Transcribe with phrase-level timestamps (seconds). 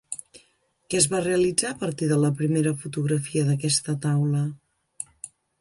[0.93, 4.45] Què es va realitzar a partir de la primera fotografia d'aquesta taula?